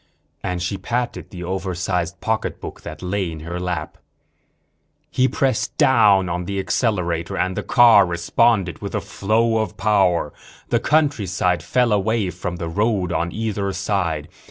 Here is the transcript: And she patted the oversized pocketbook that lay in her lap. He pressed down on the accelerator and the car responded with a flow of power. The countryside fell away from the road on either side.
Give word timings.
And 0.43 0.63
she 0.63 0.79
patted 0.79 1.29
the 1.29 1.43
oversized 1.43 2.19
pocketbook 2.21 2.81
that 2.81 3.03
lay 3.03 3.31
in 3.31 3.41
her 3.41 3.59
lap. 3.59 3.99
He 5.11 5.27
pressed 5.27 5.77
down 5.77 6.27
on 6.27 6.45
the 6.45 6.57
accelerator 6.57 7.37
and 7.37 7.55
the 7.55 7.61
car 7.61 8.03
responded 8.07 8.81
with 8.81 8.95
a 8.95 8.99
flow 8.99 9.57
of 9.59 9.77
power. 9.77 10.33
The 10.69 10.79
countryside 10.79 11.61
fell 11.61 11.91
away 11.91 12.31
from 12.31 12.55
the 12.55 12.67
road 12.67 13.13
on 13.13 13.31
either 13.31 13.71
side. 13.73 14.27